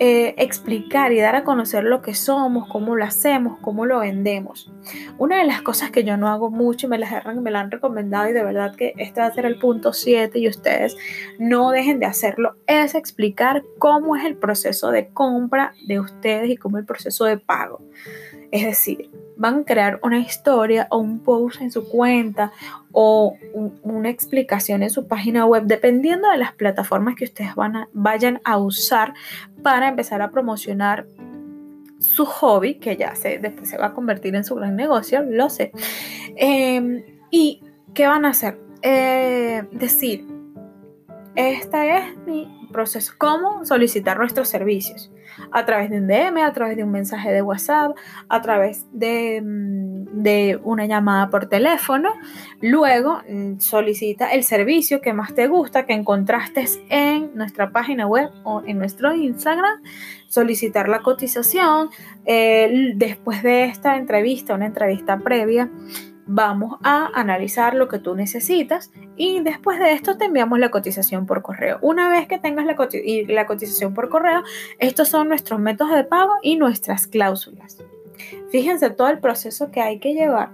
eh, 0.00 0.34
explicar 0.38 1.12
y 1.12 1.18
dar 1.18 1.34
a 1.34 1.44
conocer 1.44 1.82
lo 1.82 2.02
que 2.02 2.14
somos, 2.14 2.68
cómo 2.68 2.94
lo 2.94 3.04
hacemos, 3.04 3.58
cómo 3.60 3.84
lo 3.84 4.00
vendemos. 4.00 4.72
Una 5.18 5.38
de 5.38 5.44
las 5.44 5.62
cosas 5.62 5.90
que 5.90 6.04
yo 6.04 6.16
no 6.16 6.28
hago 6.28 6.50
mucho 6.50 6.86
y 6.86 6.90
me 6.90 6.98
las 6.98 7.24
me 7.26 7.50
la 7.50 7.60
han 7.60 7.70
recomendado 7.70 8.28
y 8.28 8.32
de 8.32 8.44
verdad 8.44 8.76
que 8.76 8.94
este 8.96 9.20
va 9.20 9.26
a 9.26 9.34
ser 9.34 9.44
el 9.44 9.58
punto 9.58 9.92
7 9.92 10.38
y 10.38 10.48
ustedes 10.48 10.96
no 11.38 11.70
dejen 11.70 11.98
de 11.98 12.06
hacerlo, 12.06 12.56
es 12.66 12.94
explicar 12.94 13.64
cómo 13.78 14.14
es 14.14 14.24
el 14.24 14.36
proceso 14.36 14.90
de 14.90 15.08
compra 15.08 15.74
de 15.86 16.00
ustedes 16.00 16.48
y 16.50 16.56
cómo 16.56 16.78
el 16.78 16.84
proceso 16.84 17.24
de 17.24 17.38
pago. 17.38 17.82
Es 18.50 18.64
decir, 18.64 19.10
van 19.36 19.60
a 19.60 19.64
crear 19.64 20.00
una 20.02 20.18
historia 20.18 20.88
o 20.90 20.98
un 20.98 21.20
post 21.20 21.60
en 21.60 21.70
su 21.70 21.88
cuenta 21.88 22.52
o 22.92 23.36
una 23.82 24.10
explicación 24.10 24.82
en 24.82 24.90
su 24.90 25.06
página 25.06 25.46
web, 25.46 25.64
dependiendo 25.64 26.30
de 26.30 26.38
las 26.38 26.52
plataformas 26.52 27.14
que 27.14 27.24
ustedes 27.24 27.52
vayan 27.92 28.40
a 28.44 28.58
usar 28.58 29.14
para 29.62 29.88
empezar 29.88 30.22
a 30.22 30.30
promocionar 30.30 31.06
su 32.00 32.26
hobby, 32.26 32.74
que 32.76 32.96
ya 32.96 33.14
se, 33.14 33.38
después 33.38 33.68
se 33.68 33.78
va 33.78 33.86
a 33.86 33.94
convertir 33.94 34.34
en 34.34 34.44
su 34.44 34.54
gran 34.54 34.76
negocio, 34.76 35.22
lo 35.22 35.50
sé. 35.50 35.72
Em, 36.36 37.02
¿Y 37.30 37.62
qué 37.94 38.06
van 38.06 38.24
a 38.24 38.30
hacer? 38.30 38.58
Eh, 38.82 39.64
decir, 39.72 40.24
este 41.34 41.96
es 41.96 42.16
mi 42.26 42.68
proceso, 42.72 43.12
cómo 43.18 43.64
solicitar 43.64 44.18
nuestros 44.18 44.48
servicios 44.48 45.10
a 45.52 45.64
través 45.64 45.90
de 45.90 45.98
un 45.98 46.06
DM, 46.06 46.38
a 46.42 46.52
través 46.52 46.76
de 46.76 46.84
un 46.84 46.90
mensaje 46.90 47.30
de 47.32 47.42
WhatsApp, 47.42 47.96
a 48.28 48.42
través 48.42 48.86
de, 48.92 49.40
mm, 49.42 50.22
de 50.22 50.60
una 50.62 50.86
llamada 50.86 51.30
por 51.30 51.46
teléfono. 51.46 52.10
Luego 52.60 53.20
mm, 53.28 53.58
solicita 53.58 54.32
el 54.32 54.44
servicio 54.44 55.00
que 55.00 55.12
más 55.12 55.34
te 55.34 55.46
gusta, 55.46 55.86
que 55.86 55.92
encontraste 55.92 56.64
en 56.88 57.30
nuestra 57.34 57.70
página 57.70 58.06
web 58.06 58.30
o 58.44 58.62
en 58.66 58.78
nuestro 58.78 59.14
Instagram, 59.14 59.82
solicitar 60.28 60.88
la 60.88 61.00
cotización. 61.00 61.90
después 62.94 63.42
de 63.42 63.64
esta 63.64 63.96
entrevista, 63.96 64.54
una 64.54 64.66
entrevista 64.66 65.18
previa, 65.18 65.70
vamos 66.28 66.78
a 66.84 67.10
analizar 67.14 67.74
lo 67.74 67.88
que 67.88 67.98
tú 67.98 68.14
necesitas 68.14 68.92
y 69.16 69.40
después 69.40 69.78
de 69.80 69.92
esto 69.92 70.16
te 70.18 70.26
enviamos 70.26 70.58
la 70.58 70.70
cotización 70.70 71.26
por 71.26 71.42
correo. 71.42 71.78
Una 71.80 72.08
vez 72.10 72.28
que 72.28 72.38
tengas 72.38 72.66
la, 72.66 72.76
la 73.28 73.46
cotización 73.46 73.94
por 73.94 74.10
correo, 74.10 74.42
estos 74.78 75.08
son 75.08 75.28
nuestros 75.28 75.58
métodos 75.58 75.94
de 75.94 76.04
pago 76.04 76.34
y 76.42 76.56
nuestras 76.56 77.06
cláusulas. 77.06 77.78
Fíjense 78.50 78.90
todo 78.90 79.08
el 79.08 79.18
proceso 79.18 79.70
que 79.70 79.80
hay 79.80 79.98
que 79.98 80.12
llevar 80.12 80.50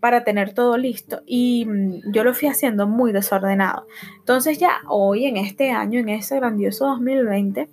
para 0.00 0.24
tener 0.24 0.54
todo 0.54 0.78
listo 0.78 1.22
y 1.26 1.66
mm, 1.66 2.12
yo 2.12 2.24
lo 2.24 2.34
fui 2.34 2.48
haciendo 2.48 2.86
muy 2.86 3.12
desordenado. 3.12 3.86
Entonces 4.18 4.58
ya 4.58 4.80
hoy 4.88 5.26
en 5.26 5.36
este 5.36 5.70
año, 5.70 6.00
en 6.00 6.08
este 6.08 6.36
grandioso 6.36 6.86
2020, 6.86 7.68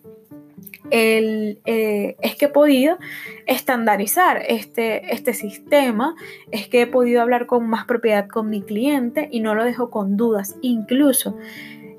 el, 0.92 1.60
eh, 1.66 2.16
es 2.22 2.36
que 2.36 2.46
he 2.46 2.50
podido 2.50 2.98
estandarizar 3.48 4.42
este, 4.48 5.14
este 5.14 5.34
sistema, 5.34 6.16
es 6.52 6.68
que 6.68 6.82
he 6.82 6.88
podido 6.88 7.22
hablar 7.22 7.46
con 7.46 7.68
más 7.68 7.86
propiedad 7.86 8.28
con 8.28 8.50
mi 8.50 8.62
cliente 8.62 9.30
y 9.32 9.40
no 9.40 9.56
lo 9.56 9.64
dejo 9.64 9.90
con 9.90 10.18
dudas. 10.18 10.56
Incluso 10.62 11.38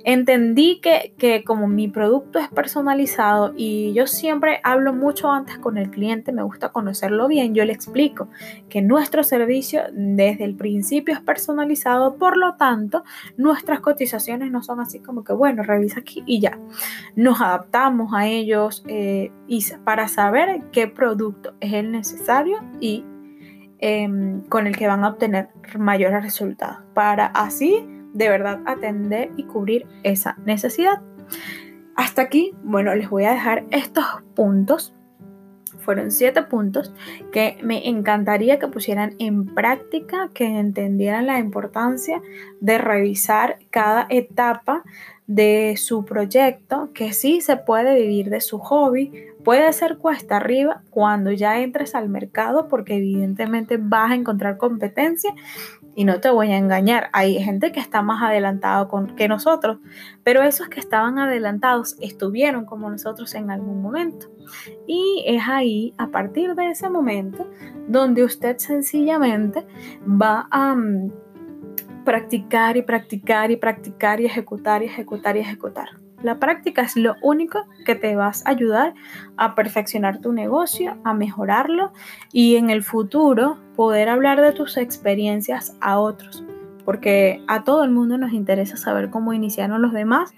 entendí 0.06 0.78
que, 0.80 1.14
que, 1.18 1.42
como 1.42 1.66
mi 1.66 1.88
producto 1.88 2.38
es 2.38 2.48
personalizado 2.48 3.52
y 3.56 3.92
yo 3.92 4.06
siempre 4.06 4.60
hablo 4.62 4.94
mucho 4.94 5.32
antes 5.32 5.58
con 5.58 5.76
el 5.78 5.90
cliente, 5.90 6.30
me 6.30 6.44
gusta 6.44 6.68
conocerlo 6.70 7.26
bien, 7.26 7.56
yo 7.56 7.64
le 7.64 7.72
explico 7.72 8.28
que 8.68 8.82
nuestro 8.82 9.24
servicio 9.24 9.82
desde 9.92 10.44
el 10.44 10.54
principio 10.54 11.12
es 11.12 11.20
personalizado, 11.20 12.18
por 12.18 12.36
lo 12.36 12.54
tanto, 12.54 13.02
nuestras 13.36 13.80
cotizaciones 13.80 14.52
no 14.52 14.62
son 14.62 14.78
así 14.78 15.00
como 15.00 15.24
que, 15.24 15.32
bueno, 15.32 15.64
revisa 15.64 15.98
aquí 15.98 16.22
y 16.24 16.38
ya. 16.38 16.56
Nos 17.16 17.40
adaptamos 17.40 18.14
a 18.14 18.28
ellos 18.28 18.84
eh, 18.86 19.32
y 19.48 19.66
para 19.82 20.06
saber 20.06 20.62
qué 20.70 20.86
producto 20.86 21.54
es 21.58 21.72
el 21.72 21.90
necesario 21.90 22.58
y 22.80 23.04
em, 23.80 24.42
con 24.42 24.68
el 24.68 24.76
que 24.76 24.86
van 24.86 25.02
a 25.02 25.08
obtener 25.08 25.48
mayores 25.76 26.22
resultados, 26.22 26.78
para 26.94 27.26
así 27.26 27.84
de 28.16 28.28
verdad 28.28 28.60
atender 28.64 29.30
y 29.36 29.44
cubrir 29.44 29.86
esa 30.02 30.36
necesidad. 30.44 31.02
Hasta 31.94 32.22
aquí, 32.22 32.52
bueno, 32.62 32.94
les 32.94 33.08
voy 33.08 33.24
a 33.24 33.32
dejar 33.32 33.64
estos 33.70 34.04
puntos. 34.34 34.94
Fueron 35.78 36.10
siete 36.10 36.42
puntos 36.42 36.92
que 37.30 37.58
me 37.62 37.88
encantaría 37.88 38.58
que 38.58 38.68
pusieran 38.68 39.14
en 39.18 39.46
práctica, 39.46 40.30
que 40.34 40.46
entendieran 40.46 41.26
la 41.26 41.38
importancia 41.38 42.20
de 42.60 42.78
revisar 42.78 43.58
cada 43.70 44.06
etapa 44.10 44.82
de 45.26 45.74
su 45.76 46.04
proyecto, 46.04 46.90
que 46.92 47.12
sí 47.12 47.40
se 47.40 47.56
puede 47.56 47.94
vivir 47.94 48.30
de 48.30 48.40
su 48.40 48.58
hobby, 48.58 49.12
puede 49.44 49.72
ser 49.72 49.98
cuesta 49.98 50.36
arriba 50.36 50.82
cuando 50.90 51.32
ya 51.32 51.60
entres 51.60 51.94
al 51.94 52.08
mercado, 52.08 52.68
porque 52.68 52.96
evidentemente 52.96 53.76
vas 53.76 54.10
a 54.10 54.14
encontrar 54.14 54.56
competencia 54.56 55.34
y 55.96 56.04
no 56.04 56.20
te 56.20 56.28
voy 56.28 56.52
a 56.52 56.58
engañar, 56.58 57.08
hay 57.14 57.42
gente 57.42 57.72
que 57.72 57.80
está 57.80 58.02
más 58.02 58.22
adelantado 58.22 58.86
con, 58.86 59.16
que 59.16 59.28
nosotros, 59.28 59.78
pero 60.22 60.42
esos 60.42 60.68
que 60.68 60.78
estaban 60.78 61.18
adelantados 61.18 61.96
estuvieron 62.00 62.66
como 62.66 62.90
nosotros 62.90 63.34
en 63.34 63.50
algún 63.50 63.80
momento. 63.80 64.28
Y 64.86 65.24
es 65.26 65.42
ahí, 65.48 65.94
a 65.96 66.08
partir 66.08 66.54
de 66.54 66.70
ese 66.70 66.90
momento, 66.90 67.50
donde 67.88 68.24
usted 68.24 68.58
sencillamente 68.58 69.66
va 70.06 70.46
a 70.50 70.74
mm, 70.74 71.12
practicar 72.04 72.76
y 72.76 72.82
practicar 72.82 73.50
y 73.50 73.56
practicar 73.56 74.20
y 74.20 74.26
ejecutar 74.26 74.82
y 74.82 74.86
ejecutar 74.86 75.36
y 75.38 75.40
ejecutar. 75.40 76.05
La 76.26 76.40
práctica 76.40 76.82
es 76.82 76.96
lo 76.96 77.14
único 77.22 77.68
que 77.84 77.94
te 77.94 78.16
vas 78.16 78.44
a 78.44 78.50
ayudar 78.50 78.94
a 79.36 79.54
perfeccionar 79.54 80.18
tu 80.18 80.32
negocio, 80.32 80.96
a 81.04 81.14
mejorarlo 81.14 81.92
y 82.32 82.56
en 82.56 82.68
el 82.68 82.82
futuro 82.82 83.58
poder 83.76 84.08
hablar 84.08 84.40
de 84.40 84.50
tus 84.50 84.76
experiencias 84.76 85.76
a 85.80 86.00
otros. 86.00 86.42
Porque 86.84 87.44
a 87.46 87.62
todo 87.62 87.84
el 87.84 87.92
mundo 87.92 88.18
nos 88.18 88.32
interesa 88.32 88.76
saber 88.76 89.08
cómo 89.08 89.34
iniciaron 89.34 89.80
los 89.80 89.92
demás, 89.92 90.34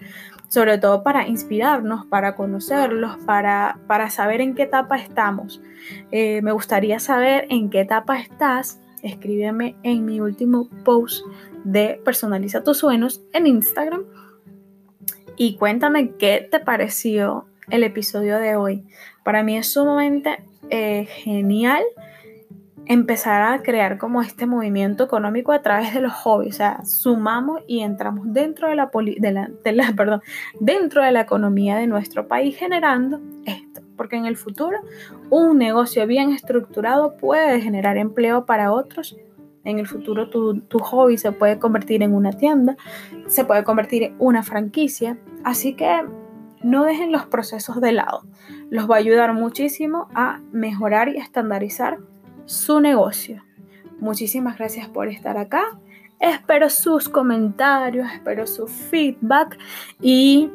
sobre 0.47 0.77
todo 0.77 1.01
para 1.01 1.27
inspirarnos, 1.27 2.05
para 2.05 2.35
conocerlos, 2.35 3.17
para, 3.25 3.79
para 3.87 4.11
saber 4.11 4.41
en 4.41 4.53
qué 4.53 4.63
etapa 4.63 4.95
estamos. 4.95 5.59
Eh, 6.11 6.43
me 6.43 6.51
gustaría 6.51 6.99
saber 6.99 7.47
en 7.49 7.71
qué 7.71 7.79
etapa 7.79 8.19
estás. 8.19 8.79
Escríbeme 9.01 9.75
en 9.81 10.05
mi 10.05 10.21
último 10.21 10.69
post 10.85 11.25
de 11.63 11.99
Personaliza 12.05 12.63
tus 12.63 12.77
sueños 12.77 13.23
en 13.33 13.47
Instagram 13.47 14.03
y 15.39 15.55
cuéntame 15.55 16.11
qué 16.17 16.45
te 16.51 16.59
pareció 16.59 17.45
el 17.69 17.83
episodio 17.85 18.39
de 18.39 18.57
hoy. 18.57 18.83
Para 19.23 19.41
mí 19.41 19.55
es 19.55 19.71
sumamente 19.71 20.43
eh, 20.69 21.05
genial 21.05 21.81
empezar 22.85 23.53
a 23.53 23.61
crear 23.63 23.97
como 23.97 24.21
este 24.21 24.45
movimiento 24.45 25.05
económico 25.05 25.53
a 25.53 25.61
través 25.61 25.93
de 25.93 26.01
los 26.01 26.11
hobbies, 26.11 26.55
o 26.55 26.57
sea, 26.57 26.85
sumamos 26.85 27.61
y 27.67 27.79
entramos 27.79 28.33
dentro 28.33 28.67
de 28.67 28.75
la, 28.75 28.91
de 28.91 29.71
la, 29.71 29.93
perdón, 29.95 30.21
dentro 30.59 31.03
de 31.03 31.13
la 31.13 31.21
economía 31.21 31.77
de 31.77 31.87
nuestro 31.87 32.27
país 32.27 32.57
generando 32.57 33.21
esto, 33.45 33.79
porque 33.95 34.17
en 34.17 34.25
el 34.25 34.35
futuro 34.35 34.79
un 35.29 35.57
negocio 35.57 36.05
bien 36.05 36.31
estructurado 36.31 37.15
puede 37.15 37.61
generar 37.61 37.95
empleo 37.95 38.45
para 38.45 38.73
otros 38.73 39.15
en 39.63 39.79
el 39.79 39.87
futuro 39.87 40.29
tu, 40.29 40.79
hobby 40.79 41.17
se 41.17 41.31
puede 41.31 41.59
convertir 41.59 42.01
en 42.01 42.13
una 42.13 42.31
tienda, 42.31 42.77
se 43.27 43.45
puede 43.45 43.63
convertir 43.63 44.03
en 44.03 44.15
una 44.17 44.43
franquicia. 44.43 45.17
Así 45.43 45.73
que 45.73 46.05
no 46.61 46.83
dejen 46.83 47.11
los 47.11 47.25
procesos 47.25 47.79
de 47.81 47.91
lado. 47.91 48.23
Los 48.69 48.89
va 48.89 48.95
a 48.95 48.99
ayudar 48.99 49.33
muchísimo 49.33 50.07
a 50.13 50.39
mejorar 50.51 51.09
y 51.09 51.17
estandarizar 51.17 51.99
su 52.45 52.79
negocio. 52.79 53.43
Muchísimas 53.99 54.57
gracias 54.57 54.87
por 54.87 55.07
estar 55.07 55.37
acá. 55.37 55.63
Espero 56.19 56.69
sus 56.69 57.07
comentarios, 57.07 58.11
espero 58.11 58.45
su 58.45 58.67
feedback 58.67 59.57
y 60.01 60.49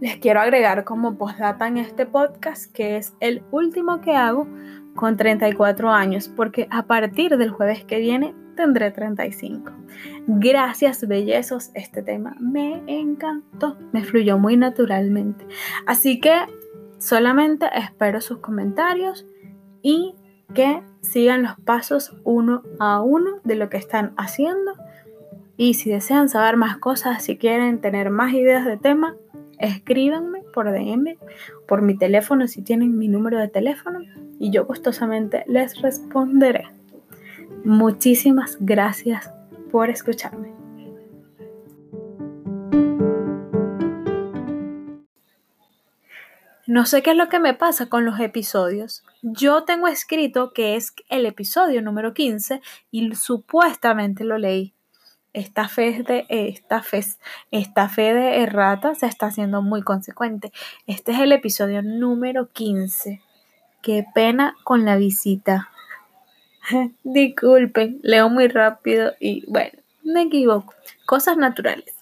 les 0.00 0.16
quiero 0.16 0.40
agregar 0.40 0.84
como 0.84 1.16
postdata 1.16 1.68
en 1.68 1.76
este 1.76 2.06
podcast 2.06 2.72
que 2.72 2.96
es 2.96 3.14
el 3.20 3.42
último 3.50 4.00
que 4.00 4.16
hago 4.16 4.46
con 4.94 5.16
34 5.16 5.90
años, 5.90 6.28
porque 6.28 6.68
a 6.70 6.86
partir 6.86 7.36
del 7.36 7.50
jueves 7.50 7.84
que 7.84 7.98
viene 7.98 8.34
tendré 8.54 8.90
35. 8.90 9.72
Gracias, 10.26 11.06
bellezos, 11.06 11.70
este 11.74 12.02
tema 12.02 12.36
me 12.40 12.82
encantó, 12.86 13.76
me 13.92 14.04
fluyó 14.04 14.38
muy 14.38 14.56
naturalmente. 14.56 15.46
Así 15.86 16.20
que 16.20 16.34
solamente 16.98 17.66
espero 17.74 18.20
sus 18.20 18.38
comentarios 18.38 19.26
y 19.82 20.14
que 20.54 20.82
sigan 21.00 21.42
los 21.42 21.58
pasos 21.58 22.16
uno 22.24 22.62
a 22.78 23.00
uno 23.02 23.40
de 23.44 23.56
lo 23.56 23.68
que 23.68 23.76
están 23.76 24.12
haciendo. 24.16 24.72
Y 25.56 25.74
si 25.74 25.90
desean 25.90 26.28
saber 26.28 26.56
más 26.56 26.78
cosas, 26.78 27.22
si 27.22 27.36
quieren 27.36 27.80
tener 27.80 28.10
más 28.10 28.32
ideas 28.32 28.64
de 28.64 28.76
tema, 28.76 29.16
escríbanme 29.58 30.42
por 30.52 30.70
DM, 30.70 31.16
por 31.66 31.82
mi 31.82 31.96
teléfono 31.96 32.48
si 32.48 32.62
tienen 32.62 32.98
mi 32.98 33.08
número 33.08 33.38
de 33.38 33.48
teléfono 33.48 34.00
y 34.38 34.50
yo 34.50 34.64
gustosamente 34.64 35.44
les 35.46 35.80
responderé. 35.80 36.64
Muchísimas 37.64 38.56
gracias 38.60 39.32
por 39.70 39.90
escucharme. 39.90 40.52
No 46.66 46.86
sé 46.86 47.02
qué 47.02 47.10
es 47.10 47.16
lo 47.16 47.28
que 47.28 47.38
me 47.38 47.54
pasa 47.54 47.86
con 47.86 48.04
los 48.04 48.18
episodios. 48.20 49.04
Yo 49.22 49.64
tengo 49.64 49.88
escrito 49.88 50.52
que 50.52 50.76
es 50.76 50.94
el 51.08 51.26
episodio 51.26 51.82
número 51.82 52.14
15 52.14 52.60
y 52.90 53.14
supuestamente 53.14 54.24
lo 54.24 54.38
leí 54.38 54.74
esta 55.32 55.68
fe 55.68 56.02
de 56.02 56.26
esta 56.28 56.82
fe, 56.82 57.04
esta 57.50 57.88
fe 57.88 58.12
de 58.14 58.42
errata 58.42 58.94
se 58.94 59.06
está 59.06 59.26
haciendo 59.26 59.62
muy 59.62 59.82
consecuente. 59.82 60.52
Este 60.86 61.12
es 61.12 61.20
el 61.20 61.32
episodio 61.32 61.82
número 61.82 62.48
15. 62.48 63.22
Qué 63.82 64.04
pena 64.14 64.54
con 64.64 64.84
la 64.84 64.96
visita. 64.96 65.70
Disculpen, 67.04 68.00
leo 68.02 68.28
muy 68.28 68.48
rápido 68.48 69.12
y 69.20 69.44
bueno, 69.46 69.78
me 70.02 70.22
equivoco. 70.22 70.74
Cosas 71.06 71.36
naturales. 71.36 71.94